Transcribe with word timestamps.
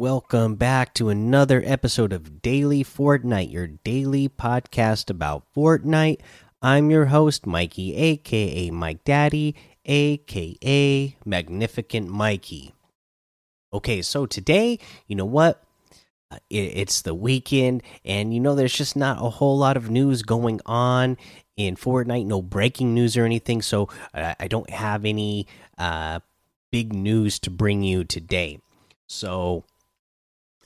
Welcome 0.00 0.54
back 0.54 0.94
to 0.94 1.08
another 1.08 1.60
episode 1.66 2.12
of 2.12 2.40
Daily 2.40 2.84
Fortnite, 2.84 3.50
your 3.50 3.66
daily 3.66 4.28
podcast 4.28 5.10
about 5.10 5.42
Fortnite. 5.56 6.20
I'm 6.62 6.88
your 6.88 7.06
host, 7.06 7.48
Mikey, 7.48 7.96
aka 7.96 8.70
Mike 8.70 9.02
Daddy, 9.02 9.56
aka 9.84 11.16
Magnificent 11.24 12.08
Mikey. 12.08 12.74
Okay, 13.72 14.00
so 14.00 14.24
today, 14.24 14.78
you 15.08 15.16
know 15.16 15.24
what? 15.24 15.64
Uh, 16.30 16.38
it's 16.48 17.02
the 17.02 17.12
weekend, 17.12 17.82
and 18.04 18.32
you 18.32 18.38
know, 18.38 18.54
there's 18.54 18.76
just 18.76 18.94
not 18.94 19.18
a 19.20 19.30
whole 19.30 19.58
lot 19.58 19.76
of 19.76 19.90
news 19.90 20.22
going 20.22 20.60
on 20.64 21.16
in 21.56 21.74
Fortnite, 21.74 22.24
no 22.24 22.40
breaking 22.40 22.94
news 22.94 23.16
or 23.16 23.24
anything, 23.24 23.62
so 23.62 23.88
I 24.14 24.46
don't 24.46 24.70
have 24.70 25.04
any 25.04 25.48
uh, 25.76 26.20
big 26.70 26.92
news 26.92 27.40
to 27.40 27.50
bring 27.50 27.82
you 27.82 28.04
today. 28.04 28.60
So, 29.08 29.64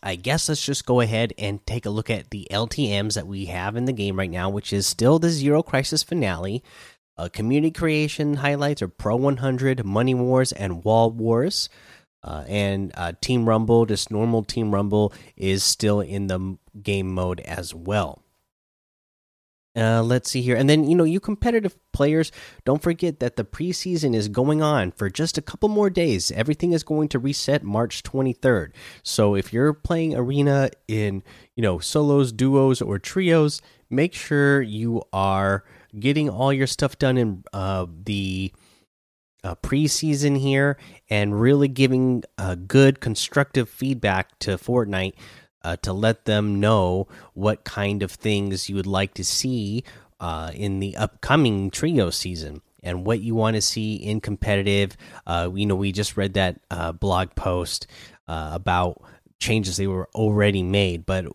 I 0.03 0.17
guess 0.17 0.49
let's 0.49 0.65
just 0.65 0.85
go 0.85 1.01
ahead 1.01 1.33
and 1.39 1.65
take 1.65 1.87
a 1.87 1.91
look 1.91 2.11
at 2.11 2.31
the 2.31 2.49
LTMs 2.51 3.15
that 3.15 3.27
we 3.27 3.47
have 3.47 3.77
in 3.77 3.85
the 3.85 3.93
game 3.93 4.19
right 4.19 4.31
now, 4.31 4.51
which 4.51 4.73
is 4.73 4.87
still 4.87 5.19
the 5.19 5.31
Zero 5.31 5.63
Crisis 5.63 6.03
finale. 6.03 6.63
Uh, 7.17 7.29
community 7.33 7.71
creation 7.71 8.35
highlights 8.35 8.83
are 8.83 8.89
Pro 8.89 9.17
100, 9.17 9.85
Money 9.85 10.15
Wars, 10.15 10.51
and 10.53 10.83
Wall 10.83 11.11
Wars. 11.11 11.69
Uh, 12.25 12.45
and 12.49 12.93
uh, 12.97 13.13
Team 13.21 13.49
Rumble, 13.49 13.87
just 13.87 14.11
normal 14.11 14.43
Team 14.43 14.73
Rumble, 14.73 15.13
is 15.37 15.63
still 15.63 16.01
in 16.01 16.29
the 16.29 16.57
game 16.81 17.13
mode 17.13 17.41
as 17.41 17.75
well. 17.75 18.22
Uh, 19.75 20.03
let's 20.03 20.31
see 20.31 20.43
here. 20.43 20.55
And 20.55 20.69
then, 20.69 20.85
you 20.85 20.95
know, 20.95 21.05
you 21.05 21.19
competitive 21.19 21.77
players, 21.93 22.31
don't 22.65 22.83
forget 22.83 23.21
that 23.21 23.37
the 23.37 23.45
preseason 23.45 24.15
is 24.15 24.29
going 24.29 24.61
on 24.61 24.93
for 24.93 25.09
just 25.09 25.39
a 25.39 25.43
couple 25.43 25.69
more 25.71 25.89
days. 25.89 26.31
Everything 26.33 26.73
is 26.73 26.83
going 26.83 27.09
to 27.09 27.19
reset 27.19 27.63
March 27.63 28.03
23rd. 28.03 28.73
So 29.03 29.35
if 29.35 29.53
you're 29.53 29.73
playing 29.73 30.15
Arena 30.15 30.71
in, 30.89 31.23
you 31.57 31.63
know, 31.63 31.79
solos, 31.79 32.33
duos, 32.33 32.83
or 32.83 32.99
trios, 32.99 33.63
make 33.89 34.13
sure 34.13 34.61
you 34.61 35.03
are 35.13 35.65
getting 35.99 36.29
all 36.29 36.53
your 36.53 36.67
stuff 36.67 36.99
done 36.99 37.17
in 37.17 37.45
uh, 37.55 37.87
the 38.05 38.53
uh, 39.45 39.55
preseason 39.57 40.39
here 40.39 40.77
and 41.11 41.41
really 41.41 41.69
giving 41.69 42.23
uh, 42.39 42.55
good 42.55 43.01
constructive 43.01 43.69
feedback 43.69 44.39
to 44.39 44.53
Fortnite 44.53 45.15
uh, 45.65 45.77
to 45.83 45.93
let 45.93 46.25
them 46.25 46.61
know 46.61 47.07
what 47.35 47.65
kind 47.65 48.03
of 48.03 48.11
things 48.11 48.69
you 48.69 48.77
would 48.77 48.87
like 48.87 49.15
to 49.15 49.25
see 49.25 49.85
uh, 50.21 50.53
in 50.55 50.79
the 50.79 50.97
upcoming 50.97 51.71
trio 51.71 52.11
season 52.11 52.63
and 52.83 53.05
what 53.05 53.21
you 53.21 53.35
want 53.35 53.57
to 53.57 53.63
see 53.63 53.95
in 53.95 54.21
competitive. 54.21 54.97
Uh, 55.27 55.51
you 55.55 55.67
know, 55.67 55.75
we 55.75 55.93
just 55.93 56.17
read 56.17 56.35
that 56.35 56.61
uh, 56.71 56.93
blog 56.93 57.35
post 57.35 57.87
uh, 58.29 58.51
about 58.53 59.03
changes 59.39 59.77
they 59.77 59.87
were 59.87 60.09
already 60.15 60.63
made, 60.63 61.05
but 61.07 61.27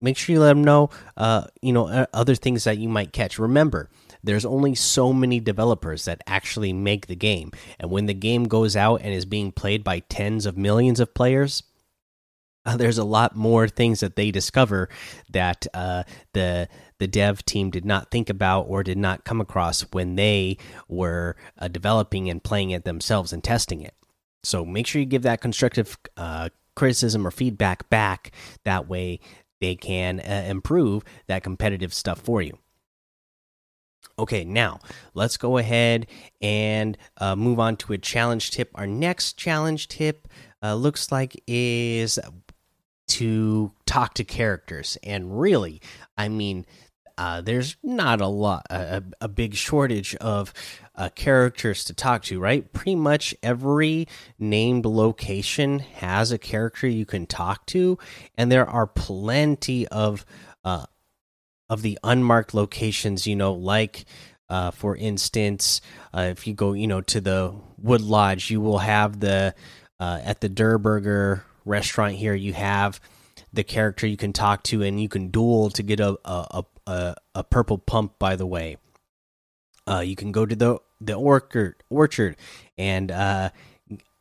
make 0.00 0.16
sure 0.16 0.34
you 0.34 0.40
let 0.40 0.48
them 0.48 0.64
know, 0.64 0.90
uh, 1.16 1.46
you 1.62 1.72
know, 1.72 2.06
other 2.12 2.34
things 2.34 2.64
that 2.64 2.78
you 2.78 2.88
might 2.88 3.12
catch. 3.12 3.38
Remember, 3.38 3.88
there's 4.22 4.44
only 4.44 4.74
so 4.74 5.12
many 5.12 5.40
developers 5.40 6.04
that 6.04 6.22
actually 6.26 6.72
make 6.72 7.06
the 7.06 7.16
game, 7.16 7.50
and 7.78 7.90
when 7.90 8.06
the 8.06 8.14
game 8.14 8.44
goes 8.44 8.76
out 8.76 9.00
and 9.02 9.14
is 9.14 9.24
being 9.24 9.52
played 9.52 9.82
by 9.82 10.00
tens 10.00 10.46
of 10.46 10.56
millions 10.56 11.00
of 11.00 11.14
players 11.14 11.62
there's 12.76 12.98
a 12.98 13.04
lot 13.04 13.36
more 13.36 13.68
things 13.68 14.00
that 14.00 14.16
they 14.16 14.30
discover 14.30 14.88
that 15.30 15.66
uh, 15.74 16.04
the 16.32 16.68
the 16.98 17.08
dev 17.08 17.44
team 17.44 17.70
did 17.70 17.84
not 17.84 18.10
think 18.10 18.28
about 18.28 18.66
or 18.68 18.82
did 18.82 18.98
not 18.98 19.24
come 19.24 19.40
across 19.40 19.82
when 19.92 20.16
they 20.16 20.58
were 20.86 21.34
uh, 21.58 21.66
developing 21.66 22.28
and 22.28 22.44
playing 22.44 22.70
it 22.70 22.84
themselves 22.84 23.32
and 23.32 23.42
testing 23.42 23.80
it. 23.80 23.94
So 24.42 24.64
make 24.64 24.86
sure 24.86 25.00
you 25.00 25.06
give 25.06 25.22
that 25.22 25.40
constructive 25.40 25.96
uh, 26.16 26.50
criticism 26.76 27.26
or 27.26 27.30
feedback 27.30 27.88
back. 27.88 28.32
That 28.64 28.86
way, 28.88 29.20
they 29.60 29.76
can 29.76 30.20
uh, 30.20 30.46
improve 30.48 31.02
that 31.26 31.42
competitive 31.42 31.94
stuff 31.94 32.20
for 32.20 32.42
you. 32.42 32.58
Okay, 34.18 34.44
now 34.44 34.80
let's 35.14 35.38
go 35.38 35.56
ahead 35.56 36.06
and 36.42 36.98
uh, 37.16 37.34
move 37.34 37.58
on 37.58 37.76
to 37.78 37.94
a 37.94 37.98
challenge 37.98 38.50
tip. 38.50 38.70
Our 38.74 38.86
next 38.86 39.38
challenge 39.38 39.88
tip 39.88 40.28
uh, 40.62 40.74
looks 40.74 41.10
like 41.10 41.42
is 41.46 42.18
to 43.10 43.72
talk 43.86 44.14
to 44.14 44.24
characters. 44.24 44.98
And 45.02 45.40
really 45.40 45.80
i 46.16 46.28
mean 46.28 46.66
uh, 47.18 47.42
there's 47.42 47.76
not 47.82 48.22
a 48.22 48.26
lot 48.26 48.66
a, 48.70 49.04
a 49.20 49.28
big 49.28 49.54
shortage 49.54 50.14
of 50.16 50.54
uh, 50.94 51.10
characters 51.14 51.84
to 51.84 51.94
talk 51.94 52.22
to 52.22 52.40
right? 52.40 52.72
Pretty 52.72 52.94
much 52.94 53.34
every 53.42 54.08
named 54.38 54.86
location 54.86 55.80
has 55.80 56.32
a 56.32 56.38
character 56.38 56.86
you 56.86 57.04
can 57.04 57.26
talk 57.26 57.66
to. 57.66 57.98
And 58.38 58.50
there 58.50 58.68
are 58.68 58.86
plenty 58.86 59.86
of 59.88 60.24
uh, 60.64 60.86
of 61.68 61.82
the 61.82 61.98
unmarked 62.02 62.52
locations 62.52 63.26
you 63.26 63.36
know 63.36 63.52
like 63.52 64.04
uh, 64.48 64.70
for 64.70 64.96
instance 64.96 65.80
uh, 66.12 66.28
if 66.30 66.46
you 66.46 66.52
go 66.52 66.72
you 66.72 66.86
know 66.86 67.00
to 67.00 67.20
the 67.20 67.54
wood 67.78 68.00
lodge 68.00 68.50
you 68.50 68.60
will 68.60 68.78
have 68.78 69.20
the 69.20 69.54
uh, 70.00 70.20
at 70.24 70.40
the 70.40 70.48
Durr 70.48 70.78
Burger 70.78 71.44
restaurant 71.64 72.14
here 72.14 72.34
you 72.34 72.52
have 72.52 73.00
the 73.52 73.64
character 73.64 74.06
you 74.06 74.16
can 74.16 74.32
talk 74.32 74.62
to 74.64 74.82
and 74.82 75.00
you 75.00 75.08
can 75.08 75.28
duel 75.28 75.70
to 75.70 75.82
get 75.82 76.00
a 76.00 76.18
a 76.24 76.64
a, 76.86 77.14
a 77.34 77.44
purple 77.44 77.78
pump 77.78 78.18
by 78.18 78.36
the 78.36 78.46
way. 78.46 78.76
Uh, 79.86 80.00
you 80.00 80.16
can 80.16 80.32
go 80.32 80.46
to 80.46 80.54
the 80.54 80.78
the 81.00 81.14
orchard 81.14 81.82
orchard 81.88 82.36
and 82.78 83.10
uh, 83.10 83.50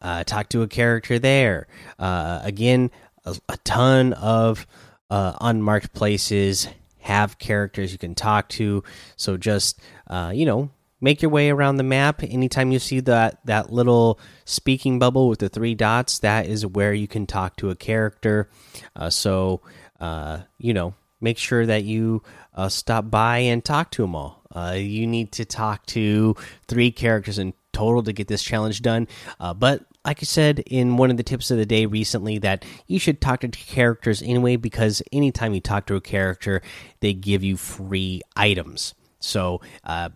uh, 0.02 0.24
talk 0.24 0.50
to 0.50 0.62
a 0.62 0.68
character 0.68 1.20
there. 1.20 1.68
Uh, 1.98 2.40
again 2.44 2.92
a, 3.26 3.38
a, 3.50 3.58
ton 3.58 4.14
of 4.14 4.66
uh, 5.10 5.34
unmarked 5.42 5.94
places 5.94 6.68
have 7.00 7.38
characters 7.38 7.92
you 7.92 7.98
can 7.98 8.16
talk 8.16 8.48
to. 8.50 8.84
So 9.16 9.38
just 9.38 9.80
uh, 10.08 10.32
you 10.34 10.46
know 10.46 10.70
make 11.02 11.22
your 11.22 11.32
way 11.32 11.50
around 11.50 11.78
the 11.78 11.84
map. 11.84 12.24
Anytime 12.24 12.72
you 12.72 12.80
see 12.80 13.00
that 13.02 13.40
that 13.46 13.72
little 13.72 14.20
speaking 14.46 15.00
bubble 15.00 15.30
with 15.30 15.40
the 15.40 15.50
three 15.50 15.76
dots 15.76 16.20
that 16.20 16.46
is 16.46 16.66
where 16.66 16.94
you 16.94 17.08
can 17.08 17.26
talk 17.26 17.56
to 17.58 17.70
a 17.70 17.76
character. 17.76 18.50
Uh, 18.96 19.10
so 19.10 19.62
uh, 20.00 20.40
you 20.58 20.74
know 20.74 20.94
make 21.22 21.38
sure 21.38 21.66
that 21.66 21.84
you 21.84 22.24
uh, 22.54 22.70
stop 22.70 23.10
by 23.10 23.40
and 23.40 23.64
talk 23.64 23.92
to 23.92 24.02
them 24.02 24.16
all. 24.16 24.42
Uh, 24.54 24.76
you 24.78 25.06
need 25.06 25.32
to 25.34 25.46
talk 25.46 25.86
to 25.86 26.36
three 26.68 26.92
characters 26.92 27.38
in 27.38 27.54
total 27.74 28.02
to 28.04 28.14
get 28.14 28.28
this 28.28 28.44
challenge 28.44 28.82
done. 28.82 29.08
Uh, 29.40 29.54
but 29.54 29.86
like 30.06 30.20
I 30.22 30.26
said 30.26 30.60
in 30.60 30.98
one 30.98 31.12
of 31.12 31.18
the 31.18 31.24
tips 31.24 31.52
of 31.52 31.58
the 31.58 31.66
day 31.66 31.86
recently, 31.86 32.40
that 32.40 32.66
you 32.88 33.00
should 33.00 33.22
talk 33.22 33.42
to 33.42 33.50
characters 33.50 34.22
anyway 34.22 34.56
because 34.56 35.04
anytime 35.12 35.54
you 35.54 35.62
talk 35.62 35.86
to 35.88 35.96
a 35.96 36.02
character, 36.02 36.62
they 37.02 37.14
give 37.14 37.44
you 37.44 37.58
free 37.58 38.22
items. 38.36 38.96
So 39.20 39.62
uh, 39.84 40.10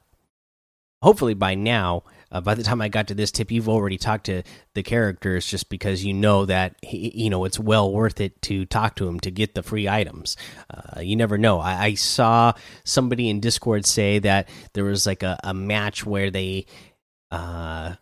hopefully 1.03 1.33
by 1.33 1.53
now 1.53 2.03
uh, 2.31 2.41
by 2.41 2.55
the 2.55 2.63
time 2.63 2.81
i 2.81 2.89
got 2.89 3.07
to 3.07 3.13
this 3.13 3.31
tip 3.31 3.51
you've 3.51 3.69
already 3.69 3.97
talked 3.97 4.25
to 4.25 4.41
the 4.73 4.81
characters 4.83 5.45
just 5.45 5.69
because 5.69 6.03
you 6.03 6.13
know 6.13 6.45
that 6.45 6.75
he, 6.81 7.11
you 7.13 7.29
know 7.29 7.45
it's 7.45 7.59
well 7.59 7.91
worth 7.91 8.19
it 8.19 8.41
to 8.41 8.65
talk 8.65 8.95
to 8.95 9.07
him 9.07 9.19
to 9.19 9.31
get 9.31 9.55
the 9.55 9.63
free 9.63 9.87
items. 9.87 10.37
Uh, 10.69 11.01
you 11.01 11.15
never 11.15 11.37
know. 11.37 11.59
I, 11.59 11.83
I, 11.83 11.93
saw 11.93 12.53
somebody 12.83 13.29
in 13.29 13.39
discord 13.39 13.85
say 13.85 14.19
that 14.19 14.49
there 14.73 14.83
was 14.83 15.05
like 15.05 15.23
a, 15.23 15.39
a 15.43 15.53
match 15.53 16.05
where 16.05 16.31
they 16.31 16.65
uh 17.31 17.95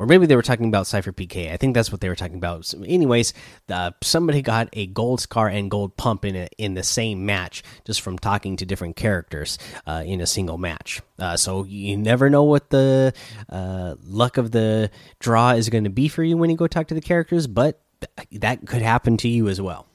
or 0.00 0.06
maybe 0.06 0.24
they 0.24 0.34
were 0.34 0.40
talking 0.40 0.66
about 0.66 0.86
SypherPK. 0.86 1.52
I 1.52 1.58
think 1.58 1.74
that's 1.74 1.92
what 1.92 2.00
they 2.00 2.08
were 2.08 2.16
talking 2.16 2.38
about. 2.38 2.64
So 2.64 2.82
anyways, 2.82 3.34
uh, 3.68 3.90
somebody 4.02 4.40
got 4.40 4.70
a 4.72 4.86
gold 4.86 5.20
scar 5.20 5.46
and 5.46 5.70
gold 5.70 5.94
pump 5.98 6.24
in 6.24 6.34
a, 6.36 6.48
in 6.56 6.72
the 6.72 6.82
same 6.82 7.26
match 7.26 7.62
just 7.84 8.00
from 8.00 8.18
talking 8.18 8.56
to 8.56 8.64
different 8.64 8.96
characters 8.96 9.58
uh, 9.86 10.02
in 10.06 10.22
a 10.22 10.26
single 10.26 10.56
match. 10.56 11.02
Uh, 11.18 11.36
so 11.36 11.64
you 11.64 11.98
never 11.98 12.30
know 12.30 12.44
what 12.44 12.70
the 12.70 13.12
uh, 13.50 13.94
luck 14.02 14.38
of 14.38 14.52
the 14.52 14.90
draw 15.18 15.50
is 15.50 15.68
going 15.68 15.84
to 15.84 15.90
be 15.90 16.08
for 16.08 16.24
you 16.24 16.38
when 16.38 16.48
you 16.48 16.56
go 16.56 16.66
talk 16.66 16.86
to 16.86 16.94
the 16.94 17.02
characters, 17.02 17.46
but 17.46 17.82
th 18.00 18.40
that 18.40 18.66
could 18.66 18.80
happen 18.80 19.18
to 19.18 19.28
you 19.28 19.48
as 19.48 19.60
well. 19.60 19.86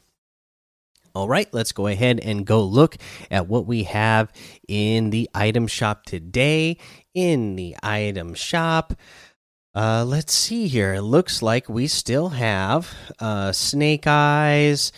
All 1.16 1.28
right, 1.28 1.52
let's 1.52 1.72
go 1.72 1.88
ahead 1.88 2.20
and 2.20 2.46
go 2.46 2.62
look 2.62 2.98
at 3.32 3.48
what 3.48 3.66
we 3.66 3.84
have 3.84 4.32
in 4.68 5.10
the 5.10 5.28
item 5.34 5.66
shop 5.66 6.06
today. 6.06 6.78
In 7.16 7.56
the 7.56 7.78
item 7.82 8.34
shop, 8.34 8.94
uh, 9.76 10.06
let's 10.08 10.34
see 10.34 10.68
here. 10.68 10.94
It 10.94 11.02
looks 11.02 11.42
like 11.42 11.68
we 11.68 11.88
still 11.88 12.30
have 12.30 12.94
uh, 13.20 13.52
Snake 13.52 14.08
Eyes, 14.08 14.94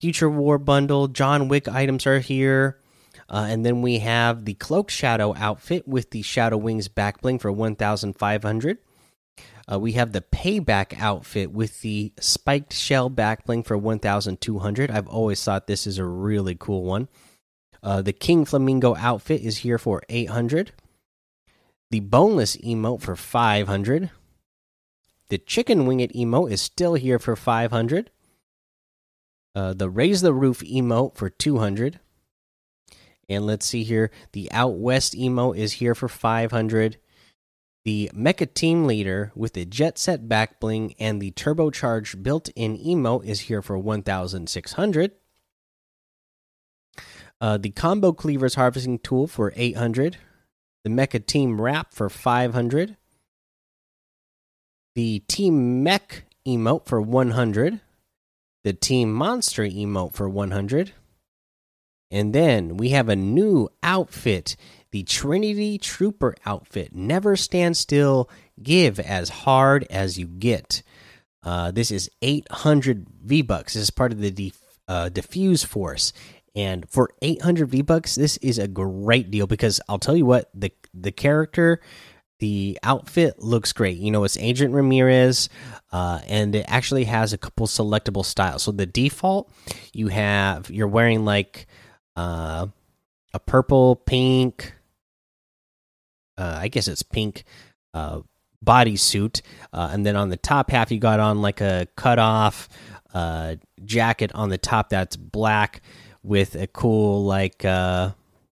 Future 0.00 0.30
War 0.30 0.58
Bundle, 0.58 1.08
John 1.08 1.48
Wick 1.48 1.68
items 1.68 2.06
are 2.06 2.20
here. 2.20 2.78
Uh, 3.28 3.46
and 3.48 3.64
then 3.64 3.82
we 3.82 3.98
have 3.98 4.44
the 4.44 4.54
Cloak 4.54 4.90
Shadow 4.90 5.34
outfit 5.36 5.86
with 5.86 6.10
the 6.10 6.22
Shadow 6.22 6.56
Wings 6.56 6.88
back 6.88 7.20
bling 7.20 7.38
for 7.38 7.52
1,500. 7.52 8.78
Uh, 9.70 9.78
we 9.78 9.92
have 9.92 10.12
the 10.12 10.20
Payback 10.20 10.98
outfit 10.98 11.52
with 11.52 11.80
the 11.82 12.12
Spiked 12.18 12.72
Shell 12.72 13.10
back 13.10 13.44
bling 13.44 13.62
for 13.62 13.78
1,200. 13.78 14.90
I've 14.90 15.08
always 15.08 15.42
thought 15.42 15.66
this 15.66 15.86
is 15.86 15.98
a 15.98 16.04
really 16.04 16.56
cool 16.58 16.82
one. 16.84 17.08
Uh, 17.82 18.02
the 18.02 18.12
King 18.12 18.44
Flamingo 18.44 18.96
outfit 18.96 19.40
is 19.40 19.58
here 19.58 19.78
for 19.78 20.02
800. 20.08 20.72
The 21.90 22.00
Boneless 22.00 22.56
emote 22.56 23.02
for 23.02 23.16
500. 23.16 24.10
The 25.32 25.38
chicken 25.38 25.86
winged 25.86 26.12
emote 26.12 26.52
is 26.52 26.60
still 26.60 26.92
here 26.92 27.18
for 27.18 27.34
500. 27.36 28.10
uh, 29.54 29.72
the 29.72 29.88
raise 29.88 30.20
the 30.20 30.34
roof 30.34 30.60
emote 30.60 31.16
for 31.16 31.30
200. 31.30 31.98
And 33.30 33.46
let's 33.46 33.64
see 33.64 33.82
here. 33.82 34.10
The 34.32 34.52
out 34.52 34.74
west 34.74 35.14
emote 35.14 35.56
is 35.56 35.72
here 35.72 35.94
for 35.94 36.06
500. 36.06 36.98
The 37.86 38.10
Mecha 38.14 38.52
Team 38.52 38.84
Leader 38.84 39.32
with 39.34 39.54
the 39.54 39.64
Jet 39.64 39.96
Set 39.96 40.28
back 40.28 40.60
bling 40.60 40.94
and 40.98 41.18
the 41.18 41.30
turbocharged 41.30 42.22
built 42.22 42.50
in 42.54 42.76
emote 42.76 43.24
is 43.24 43.40
here 43.40 43.62
for 43.62 43.78
1,600. 43.78 45.12
Uh, 47.40 47.56
the 47.56 47.70
Combo 47.70 48.12
Cleavers 48.12 48.56
Harvesting 48.56 48.98
Tool 48.98 49.26
for 49.26 49.54
800. 49.56 50.18
The 50.84 50.90
Mecha 50.90 51.24
Team 51.24 51.58
Wrap 51.58 51.94
for 51.94 52.10
500. 52.10 52.98
The 54.94 55.20
Team 55.20 55.82
Mech 55.82 56.24
emote 56.46 56.86
for 56.86 57.00
100. 57.00 57.80
The 58.64 58.72
Team 58.72 59.12
Monster 59.12 59.64
emote 59.64 60.14
for 60.14 60.28
100. 60.28 60.92
And 62.10 62.34
then 62.34 62.76
we 62.76 62.90
have 62.90 63.08
a 63.08 63.16
new 63.16 63.68
outfit 63.82 64.56
the 64.92 65.02
Trinity 65.02 65.78
Trooper 65.78 66.36
outfit. 66.46 66.94
Never 66.94 67.34
stand 67.34 67.76
still, 67.76 68.30
give 68.62 69.00
as 69.00 69.30
hard 69.30 69.86
as 69.90 70.18
you 70.18 70.26
get. 70.26 70.82
Uh, 71.42 71.72
this 71.72 71.90
is 71.90 72.08
800 72.20 73.06
V 73.24 73.42
Bucks. 73.42 73.74
This 73.74 73.84
is 73.84 73.90
part 73.90 74.12
of 74.12 74.20
the 74.20 74.30
def 74.30 74.60
uh, 74.86 75.08
Diffuse 75.08 75.64
Force. 75.64 76.12
And 76.54 76.88
for 76.88 77.10
800 77.22 77.70
V 77.70 77.82
Bucks, 77.82 78.14
this 78.14 78.36
is 78.36 78.58
a 78.58 78.68
great 78.68 79.30
deal 79.30 79.46
because 79.46 79.80
I'll 79.88 79.98
tell 79.98 80.16
you 80.16 80.26
what, 80.26 80.50
the, 80.54 80.70
the 80.92 81.10
character, 81.10 81.80
the 82.42 82.76
outfit 82.82 83.38
looks 83.38 83.72
great. 83.72 83.98
You 83.98 84.10
know, 84.10 84.24
it's 84.24 84.36
Agent 84.36 84.74
Ramirez, 84.74 85.48
uh, 85.92 86.18
and 86.26 86.52
it 86.56 86.64
actually 86.66 87.04
has 87.04 87.32
a 87.32 87.38
couple 87.38 87.68
selectable 87.68 88.24
styles. 88.24 88.64
So 88.64 88.72
the 88.72 88.84
default, 88.84 89.48
you 89.92 90.08
have, 90.08 90.68
you're 90.68 90.88
wearing 90.88 91.24
like 91.24 91.68
uh, 92.16 92.66
a 93.32 93.38
purple, 93.38 93.94
pink, 93.94 94.74
uh, 96.36 96.58
I 96.60 96.66
guess 96.66 96.88
it's 96.88 97.04
pink 97.04 97.44
uh, 97.94 98.22
bodysuit, 98.66 99.42
uh, 99.72 99.90
and 99.92 100.04
then 100.04 100.16
on 100.16 100.28
the 100.28 100.36
top 100.36 100.68
half 100.68 100.90
you 100.90 100.98
got 100.98 101.20
on 101.20 101.42
like 101.42 101.60
a 101.60 101.86
cut 101.94 102.18
off 102.18 102.68
uh, 103.14 103.54
jacket 103.84 104.32
on 104.34 104.48
the 104.48 104.58
top 104.58 104.88
that's 104.88 105.14
black 105.14 105.80
with 106.24 106.56
a 106.56 106.66
cool 106.66 107.24
like 107.24 107.64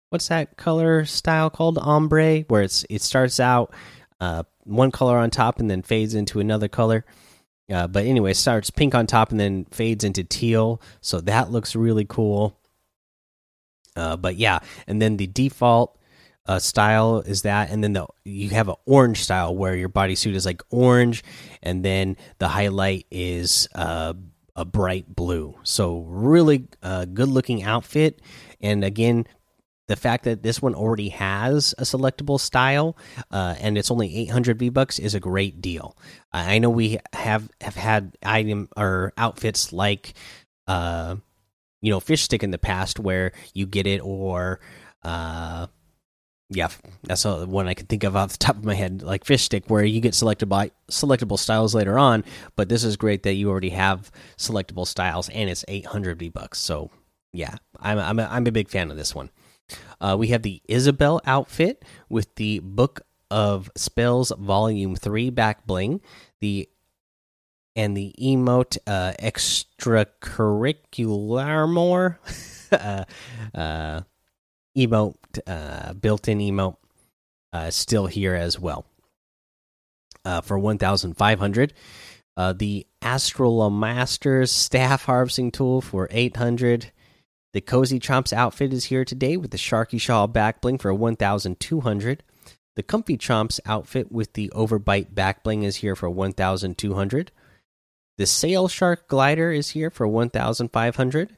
what's 0.09 0.27
that 0.30 0.57
color 0.57 1.06
style 1.06 1.50
called 1.50 1.77
ombre, 1.77 2.42
where 2.48 2.63
it's 2.63 2.86
it 2.89 3.01
starts 3.01 3.39
out 3.39 3.74
uh, 4.19 4.44
one 4.63 4.92
color 4.92 5.18
on 5.18 5.30
top 5.30 5.59
and 5.59 5.69
then 5.69 5.81
fades 5.81 6.13
into 6.13 6.39
another 6.39 6.68
color. 6.68 7.06
Uh, 7.69 7.88
but 7.88 8.06
anyway, 8.06 8.33
starts 8.33 8.69
pink 8.69 8.95
on 8.95 9.06
top 9.06 9.31
and 9.31 9.39
then 9.39 9.65
fades 9.71 10.04
into 10.04 10.24
teal, 10.24 10.81
so 11.01 11.19
that 11.19 11.51
looks 11.51 11.75
really 11.75 12.06
cool. 12.06 12.57
Uh, 13.95 14.15
but 14.15 14.36
yeah, 14.38 14.59
and 14.86 15.01
then 15.01 15.18
the 15.18 15.27
default 15.27 15.98
uh, 16.45 16.59
style 16.59 17.19
is 17.19 17.42
that, 17.42 17.69
and 17.69 17.83
then 17.83 17.94
the 17.94 18.07
you 18.24 18.50
have 18.51 18.69
an 18.69 18.75
orange 18.86 19.21
style 19.21 19.54
where 19.54 19.75
your 19.75 19.89
bodysuit 19.89 20.33
is 20.33 20.45
like 20.45 20.62
orange, 20.69 21.24
and 21.62 21.83
then 21.83 22.15
the 22.38 22.48
highlight 22.48 23.06
is 23.12 23.68
uh, 23.75 24.13
a 24.56 24.63
bright 24.63 25.13
blue. 25.13 25.56
So 25.63 26.06
really 26.07 26.68
uh, 26.81 27.04
good 27.06 27.27
looking 27.27 27.63
outfit, 27.63 28.21
and 28.62 28.86
again. 28.86 29.27
The 29.87 29.95
fact 29.95 30.25
that 30.25 30.43
this 30.43 30.61
one 30.61 30.75
already 30.75 31.09
has 31.09 31.73
a 31.77 31.83
selectable 31.83 32.39
style 32.39 32.97
uh, 33.31 33.55
and 33.59 33.77
it's 33.77 33.89
only 33.91 34.15
800 34.17 34.59
V 34.59 34.69
bucks 34.69 34.99
is 34.99 35.15
a 35.15 35.19
great 35.19 35.61
deal. 35.61 35.97
I 36.33 36.59
know 36.59 36.69
we 36.69 36.99
have 37.13 37.49
have 37.61 37.75
had 37.75 38.17
item 38.21 38.69
or 38.75 39.13
outfits 39.17 39.71
like 39.71 40.13
uh, 40.67 41.15
you 41.81 41.89
know 41.91 41.99
fish 41.99 42.23
stick 42.23 42.43
in 42.43 42.51
the 42.51 42.57
past 42.57 42.99
where 42.99 43.31
you 43.53 43.65
get 43.65 43.87
it 43.87 43.99
or 43.99 44.59
uh 45.03 45.67
yeah, 46.49 46.69
that's 47.03 47.23
the 47.23 47.45
one 47.45 47.67
I 47.67 47.73
can 47.73 47.87
think 47.87 48.03
of 48.03 48.15
off 48.15 48.31
the 48.31 48.37
top 48.37 48.55
of 48.55 48.63
my 48.63 48.73
head, 48.73 49.01
like 49.01 49.25
fish 49.25 49.43
stick, 49.43 49.65
where 49.67 49.83
you 49.83 49.99
get 49.99 50.15
selected 50.15 50.45
by 50.45 50.71
selectable 50.89 51.37
styles 51.37 51.75
later 51.75 51.99
on. 51.99 52.23
But 52.55 52.69
this 52.69 52.83
is 52.83 52.95
great 52.95 53.23
that 53.23 53.33
you 53.33 53.49
already 53.49 53.71
have 53.71 54.11
selectable 54.37 54.87
styles, 54.87 55.27
and 55.29 55.49
it's 55.49 55.65
800 55.67 56.19
V 56.19 56.29
bucks. 56.29 56.59
So 56.59 56.89
yeah, 57.33 57.55
I'm 57.79 57.99
I'm 57.99 58.19
a, 58.19 58.29
I'm 58.31 58.47
a 58.47 58.51
big 58.51 58.69
fan 58.69 58.89
of 58.91 58.97
this 58.97 59.13
one. 59.13 59.29
Uh, 59.99 60.15
we 60.17 60.27
have 60.27 60.43
the 60.43 60.61
Isabel 60.67 61.19
outfit 61.25 61.83
with 62.09 62.35
the 62.35 62.59
Book 62.59 63.01
of 63.29 63.69
Spells 63.75 64.31
Volume 64.37 64.95
Three 64.95 65.29
back 65.29 65.65
bling, 65.65 65.99
the 66.39 66.69
and 67.75 67.95
the 67.95 68.15
emote 68.19 68.77
uh, 68.87 69.13
extracurricular 69.19 71.71
more. 71.71 72.19
uh, 72.71 73.03
uh, 73.53 74.01
emote, 74.77 75.15
uh, 75.45 75.93
built-in 75.93 76.39
emote, 76.39 76.77
uh, 77.53 77.69
still 77.69 78.07
here 78.07 78.35
as 78.35 78.59
well. 78.59 78.85
Uh, 80.25 80.41
for 80.41 80.59
1,500. 80.59 81.73
Uh, 82.35 82.53
the 82.53 82.85
Astrolomasters 83.01 84.49
staff 84.49 85.05
harvesting 85.05 85.51
tool 85.51 85.81
for 85.81 86.07
800. 86.11 86.91
The 87.57 87.62
Cozy 87.62 88.00
Chomps 88.00 88.31
outfit 88.33 88.71
is 88.71 88.86
here 88.86 89.04
today 89.04 89.36
with 89.36 89.50
the 89.50 89.57
Sharky 89.57 90.00
Shawl 90.00 90.27
back 90.27 90.62
bling 90.62 90.77
for 90.77 90.94
1,200. 90.94 92.24
The 92.75 92.83
Comfy 92.83 93.18
Chomps 93.18 93.59
outfit 93.65 94.12
with 94.12 94.33
the 94.33 94.51
Overbite 94.54 95.15
back 95.15 95.42
bling 95.42 95.63
is 95.63 95.77
here 95.77 95.95
for 95.95 96.07
1,200. 96.07 97.31
The 98.19 98.27
Sail 98.27 98.68
Shark 98.68 99.07
glider 99.07 99.51
is 99.51 99.69
here 99.69 99.89
for 99.89 100.07
1,500. 100.07 101.38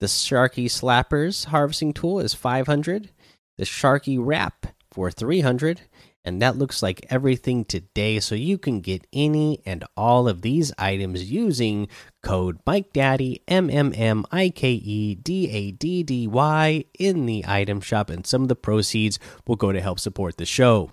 The 0.00 0.06
Sharky 0.06 0.64
Slappers 0.64 1.44
harvesting 1.44 1.92
tool 1.92 2.18
is 2.18 2.34
500. 2.34 3.10
The 3.56 3.64
Sharky 3.64 4.18
Wrap 4.20 4.66
for 4.90 5.12
300. 5.12 5.82
And 6.24 6.40
that 6.40 6.56
looks 6.56 6.82
like 6.82 7.04
everything 7.10 7.66
today. 7.66 8.18
So 8.18 8.34
you 8.34 8.56
can 8.56 8.80
get 8.80 9.06
any 9.12 9.60
and 9.66 9.84
all 9.94 10.26
of 10.26 10.40
these 10.40 10.72
items 10.78 11.30
using 11.30 11.88
code 12.22 12.58
Mike 12.64 12.94
Daddy 12.94 13.42
M 13.46 13.68
M 13.68 13.92
M 13.94 14.24
I 14.30 14.48
K 14.48 14.70
E 14.72 15.14
D 15.16 15.50
A 15.50 15.70
D 15.72 16.02
D 16.02 16.26
Y 16.26 16.84
in 16.98 17.26
the 17.26 17.44
item 17.46 17.82
shop, 17.82 18.08
and 18.08 18.26
some 18.26 18.40
of 18.42 18.48
the 18.48 18.56
proceeds 18.56 19.18
will 19.46 19.56
go 19.56 19.70
to 19.70 19.82
help 19.82 20.00
support 20.00 20.38
the 20.38 20.46
show. 20.46 20.92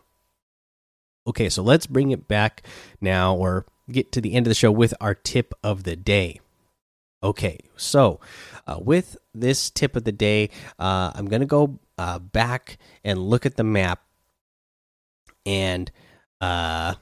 Okay, 1.26 1.48
so 1.50 1.64
let's 1.64 1.88
bring 1.88 2.12
it 2.12 2.28
back 2.28 2.64
now, 3.00 3.34
or 3.36 3.66
get 3.90 4.12
to 4.12 4.22
the 4.22 4.34
end 4.34 4.48
of 4.48 4.52
the 4.52 4.56
show 4.56 4.72
with 4.72 4.94
our 5.00 5.16
tip 5.16 5.54
of 5.64 5.84
the 5.84 5.96
day. 5.96 6.42
Okay, 7.24 7.60
so 7.78 8.20
uh, 8.66 8.80
with 8.82 9.16
this 9.34 9.70
tip 9.70 9.96
of 9.96 10.04
the 10.04 10.12
day, 10.12 10.50
uh, 10.80 11.12
I'm 11.14 11.28
going 11.28 11.42
to 11.42 11.46
go 11.46 11.80
uh, 11.98 12.18
back 12.20 12.80
and 13.04 13.20
look 13.20 13.46
at 13.46 13.56
the 13.56 13.64
map, 13.64 14.02
and 15.46 15.92
uh, 16.40 16.96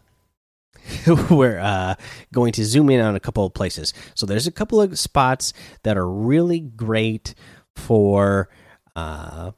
we're 1.29 1.59
uh, 1.59 1.95
going 2.33 2.51
to 2.53 2.65
zoom 2.65 2.89
in 2.89 3.01
on 3.01 3.15
a 3.15 3.19
couple 3.19 3.45
of 3.45 3.53
places. 3.53 3.93
So 4.15 4.25
there's 4.25 4.47
a 4.47 4.51
couple 4.51 4.81
of 4.81 4.97
spots 4.97 5.53
that 5.83 5.97
are 5.97 6.09
really 6.09 6.59
great 6.59 7.35
for 7.75 8.49
uh, 8.95 9.51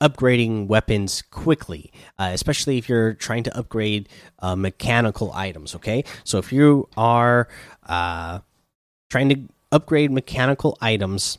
upgrading 0.00 0.66
weapons 0.66 1.22
quickly, 1.22 1.92
uh, 2.18 2.30
especially 2.32 2.78
if 2.78 2.88
you're 2.88 3.14
trying 3.14 3.42
to 3.44 3.56
upgrade 3.56 4.08
uh, 4.40 4.56
mechanical 4.56 5.32
items. 5.32 5.74
Okay, 5.74 6.04
so 6.24 6.38
if 6.38 6.52
you 6.52 6.88
are 6.96 7.48
uh, 7.86 8.40
trying 9.10 9.28
to 9.28 9.48
upgrade 9.72 10.10
mechanical 10.10 10.76
items, 10.80 11.38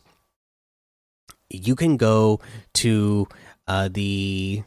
you 1.49 1.75
can 1.75 1.97
go 1.97 2.39
to 2.73 3.27
uh, 3.67 3.89
the 3.91 4.63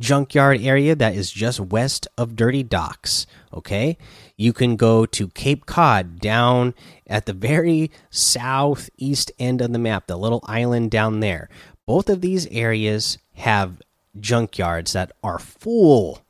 junkyard 0.00 0.60
area 0.60 0.94
that 0.94 1.14
is 1.14 1.30
just 1.30 1.60
west 1.60 2.08
of 2.18 2.36
Dirty 2.36 2.62
Docks. 2.62 3.26
Okay, 3.52 3.96
you 4.36 4.52
can 4.52 4.76
go 4.76 5.06
to 5.06 5.28
Cape 5.28 5.66
Cod 5.66 6.18
down 6.20 6.74
at 7.06 7.26
the 7.26 7.32
very 7.32 7.90
southeast 8.10 9.30
end 9.38 9.60
of 9.60 9.72
the 9.72 9.78
map, 9.78 10.06
the 10.06 10.16
little 10.16 10.40
island 10.44 10.90
down 10.90 11.20
there. 11.20 11.48
Both 11.86 12.08
of 12.08 12.20
these 12.20 12.46
areas 12.48 13.18
have 13.34 13.82
junkyards 14.18 14.92
that 14.92 15.12
are 15.22 15.38
full 15.38 16.22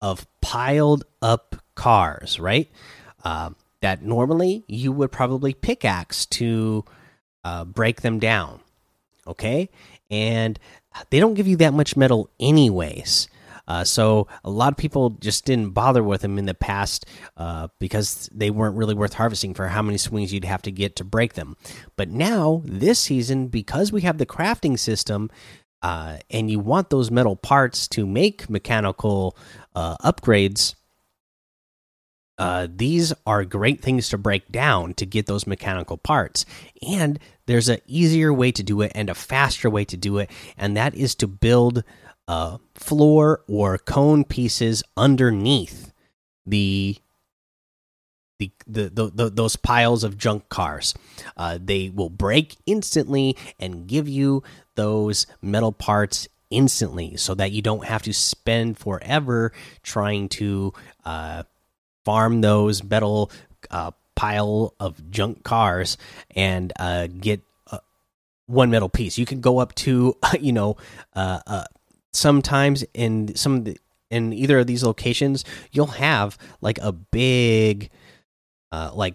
of 0.00 0.26
piled 0.40 1.04
up 1.20 1.56
cars, 1.74 2.40
right? 2.40 2.68
Uh, 3.24 3.50
that 3.80 4.02
normally 4.02 4.64
you 4.66 4.92
would 4.92 5.12
probably 5.12 5.54
pickaxe 5.54 6.26
to 6.26 6.84
uh, 7.44 7.64
break 7.64 8.02
them 8.02 8.18
down. 8.18 8.60
Okay, 9.26 9.68
and 10.10 10.58
they 11.10 11.20
don't 11.20 11.34
give 11.34 11.46
you 11.46 11.56
that 11.56 11.72
much 11.72 11.96
metal, 11.96 12.30
anyways. 12.38 13.28
Uh, 13.68 13.84
so 13.84 14.26
a 14.42 14.50
lot 14.50 14.72
of 14.72 14.76
people 14.76 15.10
just 15.10 15.44
didn't 15.44 15.70
bother 15.70 16.02
with 16.02 16.22
them 16.22 16.38
in 16.38 16.46
the 16.46 16.54
past 16.54 17.06
uh, 17.36 17.68
because 17.78 18.28
they 18.34 18.50
weren't 18.50 18.76
really 18.76 18.94
worth 18.94 19.14
harvesting 19.14 19.54
for 19.54 19.68
how 19.68 19.80
many 19.80 19.96
swings 19.96 20.32
you'd 20.32 20.44
have 20.44 20.62
to 20.62 20.72
get 20.72 20.96
to 20.96 21.04
break 21.04 21.34
them. 21.34 21.56
But 21.94 22.08
now 22.08 22.62
this 22.64 22.98
season, 22.98 23.46
because 23.46 23.92
we 23.92 24.00
have 24.00 24.18
the 24.18 24.26
crafting 24.26 24.76
system, 24.76 25.30
uh, 25.82 26.18
and 26.30 26.50
you 26.50 26.58
want 26.58 26.90
those 26.90 27.12
metal 27.12 27.36
parts 27.36 27.86
to 27.88 28.06
make 28.06 28.50
mechanical 28.50 29.36
uh, 29.76 29.96
upgrades, 29.98 30.74
uh, 32.40 32.66
these 32.74 33.12
are 33.26 33.44
great 33.44 33.82
things 33.82 34.08
to 34.08 34.16
break 34.16 34.50
down 34.50 34.94
to 34.94 35.04
get 35.04 35.26
those 35.26 35.46
mechanical 35.46 35.98
parts. 35.98 36.46
And 36.88 37.18
there's 37.44 37.68
an 37.68 37.80
easier 37.86 38.32
way 38.32 38.50
to 38.52 38.62
do 38.62 38.80
it 38.80 38.92
and 38.94 39.10
a 39.10 39.14
faster 39.14 39.68
way 39.68 39.84
to 39.84 39.96
do 39.98 40.16
it, 40.16 40.30
and 40.56 40.74
that 40.74 40.94
is 40.94 41.14
to 41.16 41.26
build 41.26 41.84
uh, 42.26 42.56
floor 42.74 43.42
or 43.46 43.76
cone 43.76 44.24
pieces 44.24 44.82
underneath 44.96 45.92
the 46.46 46.96
the, 48.38 48.50
the, 48.66 49.10
the, 49.14 49.28
those 49.28 49.56
piles 49.56 50.02
of 50.02 50.16
junk 50.16 50.48
cars. 50.48 50.94
Uh, 51.36 51.58
they 51.62 51.90
will 51.90 52.08
break 52.08 52.56
instantly 52.64 53.36
and 53.58 53.86
give 53.86 54.08
you 54.08 54.42
those 54.76 55.26
metal 55.42 55.72
parts 55.72 56.26
instantly 56.48 57.18
so 57.18 57.34
that 57.34 57.52
you 57.52 57.60
don't 57.60 57.84
have 57.84 58.02
to 58.04 58.14
spend 58.14 58.78
forever 58.78 59.52
trying 59.82 60.30
to 60.30 60.72
uh, 61.04 61.42
farm 62.04 62.40
those 62.40 62.82
metal 62.82 63.30
uh, 63.70 63.90
pile 64.14 64.74
of 64.80 65.10
junk 65.10 65.42
cars 65.44 65.96
and 66.34 66.72
uh, 66.78 67.06
get 67.06 67.40
uh, 67.70 67.78
one 68.46 68.70
metal 68.70 68.88
piece. 68.88 69.18
You 69.18 69.26
can 69.26 69.40
go 69.40 69.58
up 69.58 69.74
to, 69.76 70.16
you 70.40 70.52
know, 70.52 70.76
uh, 71.14 71.40
uh, 71.46 71.64
sometimes 72.12 72.84
in 72.94 73.34
some 73.34 73.56
of 73.56 73.64
the, 73.64 73.78
in 74.10 74.32
either 74.32 74.58
of 74.58 74.66
these 74.66 74.82
locations, 74.82 75.44
you'll 75.70 75.86
have 75.86 76.36
like 76.60 76.78
a 76.78 76.92
big, 76.92 77.90
like 78.92 79.14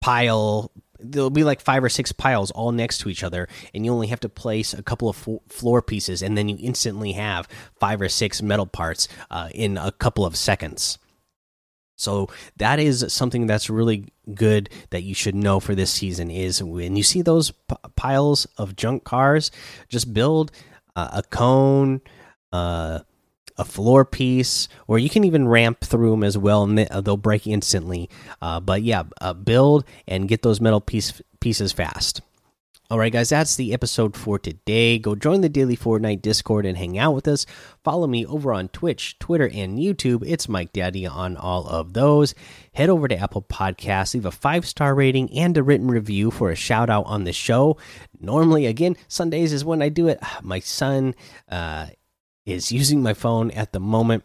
pile 0.00 0.70
there'll 0.98 1.30
be 1.30 1.44
like 1.44 1.60
five 1.60 1.84
or 1.84 1.88
six 1.88 2.12
piles 2.12 2.50
all 2.52 2.72
next 2.72 2.98
to 2.98 3.08
each 3.08 3.22
other 3.22 3.48
and 3.74 3.84
you 3.84 3.92
only 3.92 4.06
have 4.06 4.20
to 4.20 4.28
place 4.28 4.72
a 4.72 4.82
couple 4.82 5.08
of 5.08 5.28
floor 5.48 5.82
pieces 5.82 6.22
and 6.22 6.36
then 6.36 6.48
you 6.48 6.56
instantly 6.60 7.12
have 7.12 7.48
five 7.78 8.00
or 8.00 8.08
six 8.08 8.42
metal 8.42 8.66
parts 8.66 9.08
uh, 9.30 9.48
in 9.54 9.76
a 9.76 9.92
couple 9.92 10.24
of 10.24 10.36
seconds 10.36 10.98
so 11.96 12.28
that 12.56 12.78
is 12.78 13.04
something 13.08 13.46
that's 13.46 13.68
really 13.68 14.06
good 14.34 14.68
that 14.90 15.02
you 15.02 15.14
should 15.14 15.34
know 15.34 15.60
for 15.60 15.74
this 15.74 15.90
season 15.90 16.30
is 16.30 16.62
when 16.62 16.96
you 16.96 17.02
see 17.02 17.22
those 17.22 17.52
piles 17.96 18.46
of 18.58 18.76
junk 18.76 19.04
cars 19.04 19.50
just 19.88 20.12
build 20.12 20.52
uh, 20.94 21.08
a 21.12 21.22
cone 21.22 22.00
uh, 22.52 23.00
a 23.58 23.64
floor 23.64 24.04
piece, 24.04 24.68
or 24.86 24.98
you 24.98 25.08
can 25.08 25.24
even 25.24 25.48
ramp 25.48 25.80
through 25.80 26.10
them 26.10 26.24
as 26.24 26.36
well, 26.36 26.64
and 26.64 26.78
they'll 26.78 27.16
break 27.16 27.46
instantly. 27.46 28.10
Uh, 28.42 28.60
but 28.60 28.82
yeah, 28.82 29.04
uh, 29.20 29.32
build 29.32 29.84
and 30.06 30.28
get 30.28 30.42
those 30.42 30.60
metal 30.60 30.80
piece 30.80 31.20
pieces 31.40 31.72
fast. 31.72 32.20
All 32.88 33.00
right, 33.00 33.12
guys, 33.12 33.30
that's 33.30 33.56
the 33.56 33.72
episode 33.72 34.16
for 34.16 34.38
today. 34.38 35.00
Go 35.00 35.16
join 35.16 35.40
the 35.40 35.48
Daily 35.48 35.76
Fortnite 35.76 36.22
Discord 36.22 36.64
and 36.64 36.78
hang 36.78 36.96
out 36.96 37.16
with 37.16 37.26
us. 37.26 37.44
Follow 37.82 38.06
me 38.06 38.24
over 38.24 38.52
on 38.52 38.68
Twitch, 38.68 39.18
Twitter, 39.18 39.50
and 39.52 39.76
YouTube. 39.76 40.22
It's 40.24 40.48
Mike 40.48 40.72
Daddy 40.72 41.04
on 41.04 41.36
all 41.36 41.66
of 41.66 41.94
those. 41.94 42.32
Head 42.74 42.88
over 42.88 43.08
to 43.08 43.18
Apple 43.18 43.42
Podcasts, 43.42 44.14
leave 44.14 44.24
a 44.24 44.30
five 44.30 44.64
star 44.64 44.94
rating 44.94 45.36
and 45.36 45.56
a 45.56 45.64
written 45.64 45.88
review 45.88 46.30
for 46.30 46.52
a 46.52 46.54
shout 46.54 46.88
out 46.88 47.06
on 47.06 47.24
the 47.24 47.32
show. 47.32 47.76
Normally, 48.20 48.66
again, 48.66 48.96
Sundays 49.08 49.52
is 49.52 49.64
when 49.64 49.82
I 49.82 49.88
do 49.88 50.06
it. 50.06 50.20
My 50.42 50.60
son 50.60 51.16
uh, 51.48 51.86
is 52.44 52.70
using 52.70 53.02
my 53.02 53.14
phone 53.14 53.50
at 53.50 53.72
the 53.72 53.80
moment. 53.80 54.22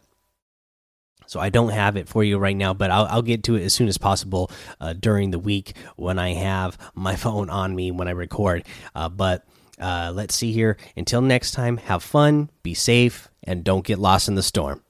So 1.32 1.40
I 1.40 1.48
don't 1.48 1.70
have 1.70 1.96
it 1.96 2.10
for 2.10 2.26
you 2.26 2.38
right 2.38 2.58
now, 2.58 2.74
but 2.74 2.92
I'll, 2.92 3.06
I'll 3.06 3.22
get 3.22 3.44
to 3.44 3.56
it 3.56 3.64
as 3.64 3.74
soon 3.74 3.88
as 3.88 3.98
possible 3.98 4.52
uh, 4.82 4.92
during 4.92 5.32
the 5.32 5.40
week 5.40 5.78
when 5.96 6.20
I 6.20 6.34
have 6.34 6.78
my 6.94 7.16
phone 7.24 7.50
on 7.50 7.74
me 7.74 7.90
when 7.90 8.10
I 8.10 8.12
record. 8.12 8.66
Uh, 8.94 9.08
but 9.08 9.48
uh, 9.80 10.12
let's 10.14 10.36
see 10.36 10.52
here. 10.52 10.76
Until 10.98 11.22
next 11.22 11.52
time, 11.52 11.78
have 11.78 12.04
fun, 12.04 12.50
be 12.64 12.74
safe, 12.74 13.30
and 13.46 13.64
don't 13.64 13.86
get 13.86 13.98
lost 13.98 14.28
in 14.28 14.36
the 14.36 14.44
storm. 14.44 14.84